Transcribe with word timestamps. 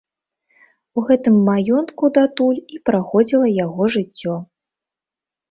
У 0.99 1.03
гэтым 1.09 1.35
маёнтку 1.49 2.09
датуль 2.15 2.57
і 2.77 2.81
праходзіла 2.89 3.53
яго 3.65 3.83
жыццё. 3.99 4.33